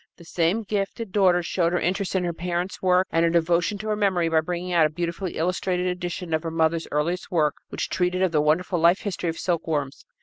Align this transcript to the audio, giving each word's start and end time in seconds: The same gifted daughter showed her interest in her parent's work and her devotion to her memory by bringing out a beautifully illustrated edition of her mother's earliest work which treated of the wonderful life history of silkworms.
The 0.17 0.25
same 0.25 0.63
gifted 0.63 1.11
daughter 1.11 1.43
showed 1.43 1.73
her 1.73 1.79
interest 1.79 2.15
in 2.15 2.23
her 2.23 2.33
parent's 2.33 2.81
work 2.81 3.05
and 3.11 3.23
her 3.23 3.29
devotion 3.29 3.77
to 3.77 3.87
her 3.89 3.95
memory 3.95 4.29
by 4.29 4.41
bringing 4.41 4.73
out 4.73 4.87
a 4.87 4.89
beautifully 4.89 5.37
illustrated 5.37 5.85
edition 5.85 6.33
of 6.33 6.41
her 6.41 6.49
mother's 6.49 6.87
earliest 6.91 7.29
work 7.29 7.53
which 7.69 7.87
treated 7.87 8.23
of 8.23 8.31
the 8.31 8.41
wonderful 8.41 8.79
life 8.79 9.01
history 9.01 9.29
of 9.29 9.37
silkworms. 9.37 10.03